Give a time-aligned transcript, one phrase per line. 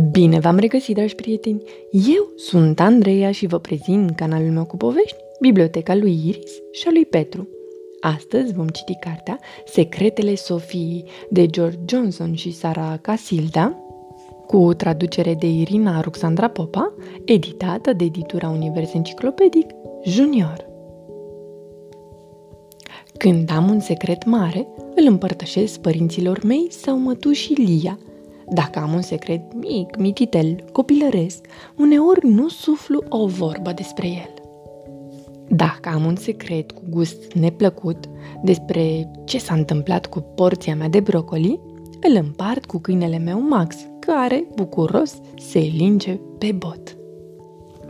[0.00, 1.62] Bine v-am regăsit, dragi prieteni!
[1.90, 6.90] Eu sunt Andreea și vă prezint canalul meu cu povești, Biblioteca lui Iris și a
[6.92, 7.48] lui Petru.
[8.00, 13.78] Astăzi vom citi cartea Secretele Sofiei de George Johnson și Sara Casilda,
[14.46, 19.66] cu traducere de Irina Ruxandra Popa, editată de editura Univers Enciclopedic
[20.04, 20.66] Junior.
[23.18, 27.98] Când am un secret mare, îl împărtășesc părinților mei sau mătușii Lia–
[28.48, 34.34] dacă am un secret mic, mititel, copilăresc, uneori nu suflu o vorbă despre el.
[35.48, 38.04] Dacă am un secret cu gust neplăcut
[38.42, 41.60] despre ce s-a întâmplat cu porția mea de brocoli,
[42.00, 46.96] îl împart cu câinele meu Max, care, bucuros, se linge pe bot.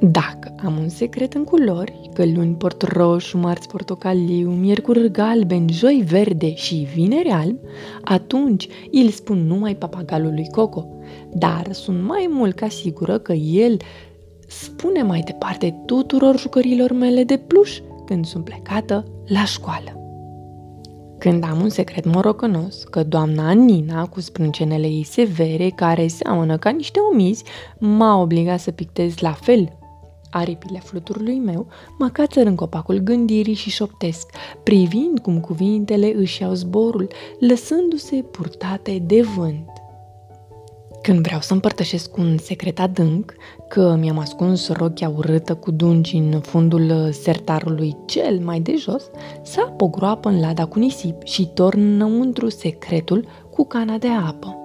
[0.00, 6.04] Dacă am un secret în culori, că luni port roșu, marți portocaliu, miercuri galben, joi
[6.06, 7.58] verde și vineri alb,
[8.02, 10.86] atunci îl spun numai papagalului Coco.
[11.32, 13.76] Dar sunt mai mult ca sigură că el
[14.46, 20.00] spune mai departe tuturor jucărilor mele de pluș când sunt plecată la școală.
[21.18, 26.70] Când am un secret morocănos că doamna Nina, cu sprâncenele ei severe, care seamănă ca
[26.70, 27.44] niște omizi,
[27.78, 29.75] m-a obligat să pictez la fel
[30.36, 31.66] Aripile fluturului meu
[31.98, 34.30] mă cațăr în copacul gândirii și șoptesc,
[34.62, 39.68] privind cum cuvintele își iau zborul, lăsându-se purtate de vânt.
[41.02, 43.34] Când vreau să împărtășesc un secret adânc,
[43.68, 49.10] că mi-am ascuns rochia urâtă cu dungi în fundul sertarului cel mai de jos,
[49.42, 54.56] sap o groapă în lada cu nisip și torn înăuntru secretul cu cana de apă.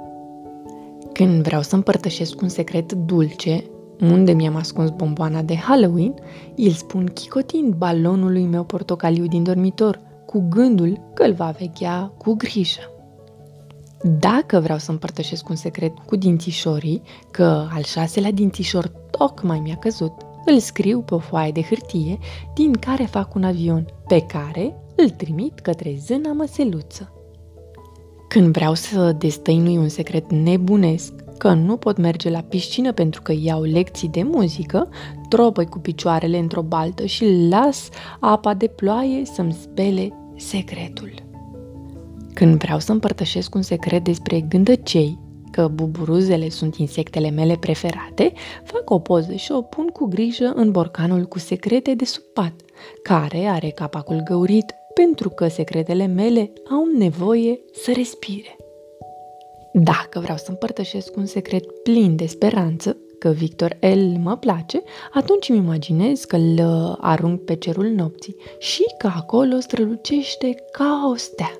[1.13, 3.63] Când vreau să împărtășesc un secret dulce,
[4.01, 6.13] unde mi-am ascuns bomboana de Halloween,
[6.55, 12.33] îl spun chicotind balonului meu portocaliu din dormitor, cu gândul că îl va vechea cu
[12.33, 12.81] grijă.
[14.19, 20.13] Dacă vreau să împărtășesc un secret cu dințișorii, că al șaselea dințișor tocmai mi-a căzut,
[20.45, 22.17] îl scriu pe o foaie de hârtie
[22.53, 27.13] din care fac un avion, pe care îl trimit către zâna măseluță.
[28.27, 33.33] Când vreau să destăinui un secret nebunesc, că nu pot merge la piscină pentru că
[33.39, 34.89] iau lecții de muzică,
[35.29, 41.13] tropăi cu picioarele într-o baltă și las apa de ploaie să-mi spele secretul.
[42.33, 45.19] Când vreau să împărtășesc un secret despre gândăcei,
[45.51, 50.71] că buburuzele sunt insectele mele preferate, fac o poză și o pun cu grijă în
[50.71, 52.53] borcanul cu secrete de sub pat,
[53.03, 58.55] care are capacul găurit pentru că secretele mele au nevoie să respire.
[59.73, 64.81] Dacă vreau să împărtășesc un secret plin de speranță, că Victor L mă place,
[65.13, 66.59] atunci îmi imaginez că îl
[67.01, 71.51] arunc pe cerul nopții și că acolo strălucește ca o stea.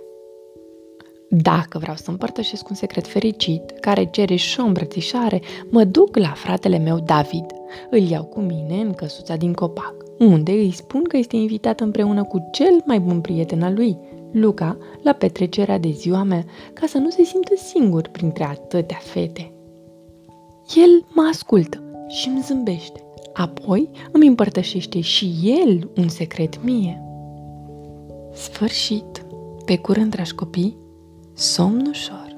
[1.30, 6.32] Dacă vreau să împărtășesc un secret fericit, care cere și o îmbrățișare, mă duc la
[6.36, 7.46] fratele meu David.
[7.90, 12.24] Îl iau cu mine în căsuța din copac, unde îi spun că este invitat împreună
[12.24, 13.98] cu cel mai bun prieten al lui,
[14.31, 19.52] Luca la petrecerea de ziua mea, ca să nu se simtă singur printre atâtea fete.
[20.75, 23.03] El mă ascultă și îmi zâmbește.
[23.34, 27.02] Apoi îmi împărtășește și el un secret mie.
[28.34, 29.25] Sfârșit.
[29.66, 30.78] Pe curând, dragi copii,
[31.34, 32.31] somn ușor.